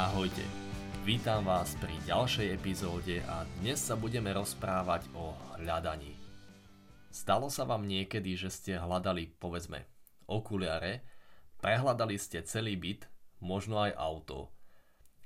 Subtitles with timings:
[0.00, 0.40] Ahojte,
[1.04, 6.16] vítam vás pri ďalšej epizóde a dnes sa budeme rozprávať o hľadaní.
[7.12, 9.84] Stalo sa vám niekedy, že ste hľadali, povedzme,
[10.24, 11.04] okuliare,
[11.60, 13.12] prehľadali ste celý byt,
[13.44, 14.48] možno aj auto,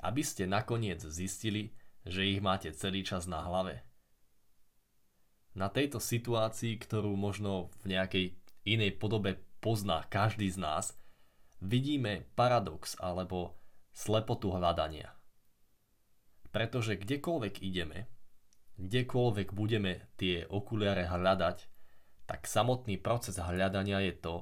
[0.03, 1.71] aby ste nakoniec zistili,
[2.03, 3.79] že ich máte celý čas na hlave?
[5.55, 8.27] Na tejto situácii, ktorú možno v nejakej
[8.67, 10.99] inej podobe pozná každý z nás,
[11.63, 13.55] vidíme paradox alebo
[13.95, 15.15] slepotu hľadania.
[16.51, 18.11] Pretože kdekoľvek ideme,
[18.79, 21.59] kdekoľvek budeme tie okuliare hľadať,
[22.27, 24.35] tak samotný proces hľadania je to,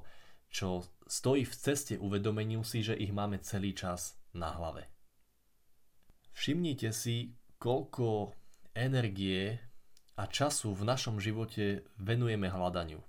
[0.52, 0.68] čo
[1.08, 4.88] stojí v ceste uvedomeniu si, že ich máme celý čas na hlave.
[6.32, 8.32] Všimnite si, koľko
[8.72, 9.60] energie
[10.16, 13.00] a času v našom živote venujeme hľadaniu.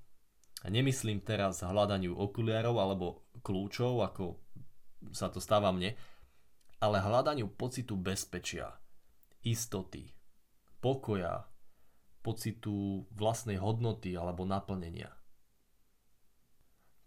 [0.63, 4.39] A nemyslím teraz hľadaniu okuliarov alebo kľúčov, ako
[5.11, 5.95] sa to stáva mne,
[6.83, 8.75] ale hľadaniu pocitu bezpečia,
[9.47, 10.11] istoty,
[10.83, 11.47] pokoja,
[12.19, 15.15] pocitu vlastnej hodnoty alebo naplnenia.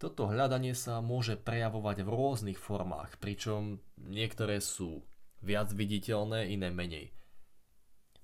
[0.01, 5.05] Toto hľadanie sa môže prejavovať v rôznych formách, pričom niektoré sú
[5.45, 7.13] viac viditeľné, iné menej.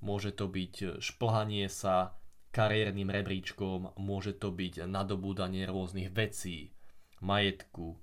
[0.02, 2.18] Môže to byť šplhanie sa
[2.54, 6.78] kariérnym rebríčkom, môže to byť nadobúdanie rôznych vecí,
[7.22, 7.98] majetku,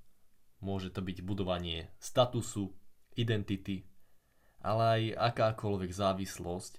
[0.58, 2.74] môže to byť budovanie statusu,
[3.16, 3.86] identity,
[4.60, 5.02] ale aj
[5.34, 6.78] akákoľvek závislosť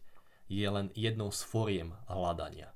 [0.52, 2.76] je len jednou z foriem hľadania.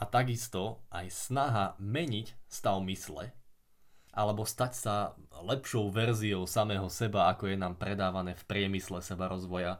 [0.00, 3.32] A takisto aj snaha meniť stav mysle
[4.10, 4.96] alebo stať sa
[5.30, 9.78] lepšou verziou samého seba, ako je nám predávané v priemysle seba rozvoja,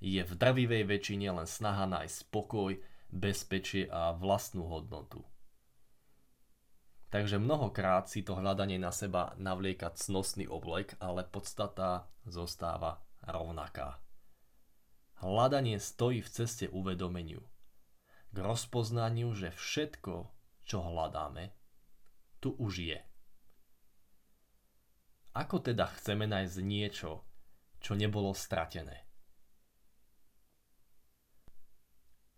[0.00, 2.76] je v drvivej väčšine len snaha nájsť spokoj,
[3.08, 5.24] bezpečie a vlastnú hodnotu.
[7.10, 13.98] Takže mnohokrát si to hľadanie na seba navlieka cnostný oblek, ale podstata zostáva rovnaká.
[15.18, 17.42] Hľadanie stojí v ceste uvedomeniu.
[18.30, 20.30] K rozpoznaniu, že všetko,
[20.62, 21.50] čo hľadáme,
[22.38, 22.98] tu už je.
[25.34, 27.26] Ako teda chceme nájsť niečo,
[27.82, 29.02] čo nebolo stratené?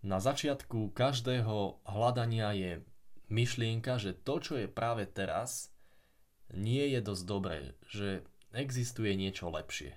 [0.03, 2.73] Na začiatku každého hľadania je
[3.33, 5.73] myšlienka, že to, čo je práve teraz,
[6.53, 9.97] nie je dosť dobré, že existuje niečo lepšie.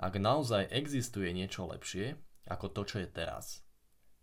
[0.00, 2.16] Ak naozaj existuje niečo lepšie
[2.48, 3.60] ako to, čo je teraz,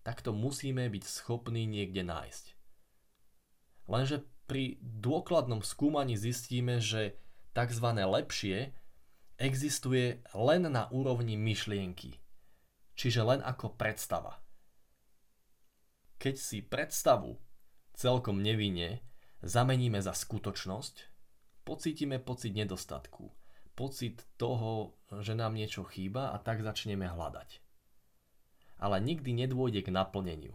[0.02, 2.46] tak to musíme byť schopní niekde nájsť.
[3.86, 7.22] Lenže pri dôkladnom skúmaní zistíme, že
[7.54, 7.88] tzv.
[7.94, 8.74] lepšie
[9.38, 12.18] existuje len na úrovni myšlienky,
[12.98, 14.42] čiže len ako predstava.
[16.18, 17.38] Keď si predstavu
[17.94, 19.06] celkom nevinne
[19.46, 20.96] zameníme za skutočnosť,
[21.62, 23.30] pocítime pocit nedostatku,
[23.78, 27.62] pocit toho, že nám niečo chýba a tak začneme hľadať.
[28.82, 30.54] Ale nikdy nedôjde k naplneniu.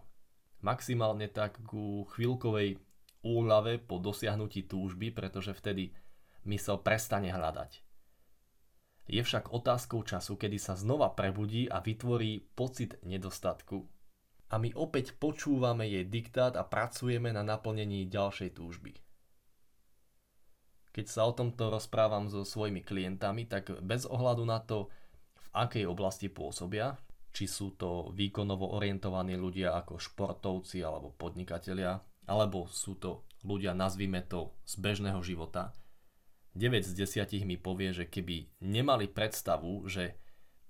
[0.62, 2.78] Maximálne tak ku chvíľkovej
[3.22, 5.94] úľave po dosiahnutí túžby, pretože vtedy
[6.46, 7.82] mysel prestane hľadať.
[9.10, 13.86] Je však otázkou času, kedy sa znova prebudí a vytvorí pocit nedostatku,
[14.52, 18.92] a my opäť počúvame jej diktát a pracujeme na naplnení ďalšej túžby.
[20.92, 24.92] Keď sa o tomto rozprávam so svojimi klientami, tak bez ohľadu na to,
[25.40, 27.00] v akej oblasti pôsobia,
[27.32, 31.96] či sú to výkonovo orientovaní ľudia ako športovci alebo podnikatelia,
[32.28, 35.72] alebo sú to ľudia, nazvime to, z bežného života,
[36.52, 40.20] 9 z 10 mi povie, že keby nemali predstavu, že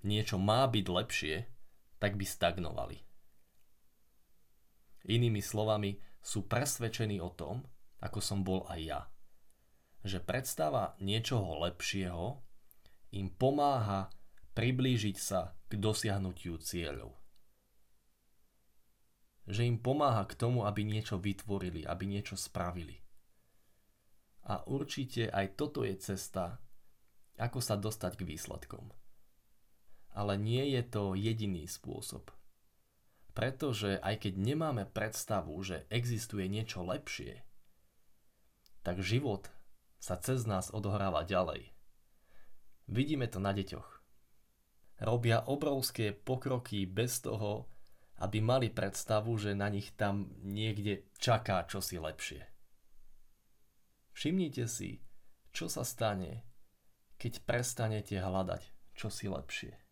[0.07, 1.35] niečo má byť lepšie,
[1.99, 3.12] tak by stagnovali.
[5.03, 7.67] Inými slovami, sú presvedčení o tom,
[7.99, 9.01] ako som bol aj ja.
[10.07, 12.39] Že predstava niečoho lepšieho
[13.11, 14.07] im pomáha
[14.55, 17.19] priblížiť sa k dosiahnutiu cieľov.
[19.43, 23.03] Že im pomáha k tomu, aby niečo vytvorili, aby niečo spravili.
[24.47, 26.63] A určite aj toto je cesta,
[27.35, 28.87] ako sa dostať k výsledkom.
[30.15, 32.31] Ale nie je to jediný spôsob–
[33.33, 37.41] pretože aj keď nemáme predstavu, že existuje niečo lepšie,
[38.85, 39.49] tak život
[39.97, 41.73] sa cez nás odohráva ďalej.
[42.85, 43.89] Vidíme to na deťoch.
[45.01, 47.65] Robia obrovské pokroky bez toho,
[48.21, 52.45] aby mali predstavu, že na nich tam niekde čaká čosi lepšie.
[54.13, 55.01] Všimnite si,
[55.49, 56.45] čo sa stane,
[57.17, 58.61] keď prestanete hľadať
[58.93, 59.82] čosi lepšie.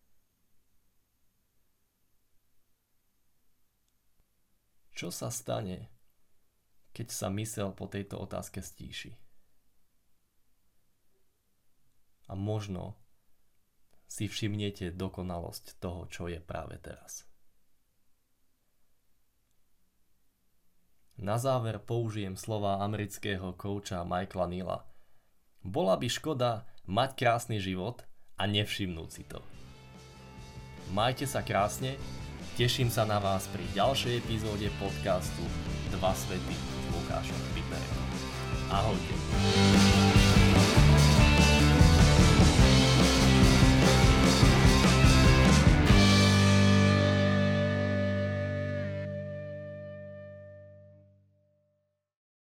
[5.02, 5.90] Čo sa stane,
[6.94, 9.10] keď sa mysel po tejto otázke stíši?
[12.30, 12.94] A možno
[14.06, 17.26] si všimnete dokonalosť toho, čo je práve teraz.
[21.18, 24.78] Na záver použijem slova amerického kouča Michaela Nila.
[25.66, 28.06] Bola by škoda mať krásny život
[28.38, 29.42] a nevšimnúť si to.
[30.94, 31.98] Majte sa krásne
[32.52, 35.40] Teším sa na vás pri ďalšej epizóde podcastu
[35.88, 38.04] Dva svety s Lukášom Piperom.
[38.68, 39.91] Ahojte.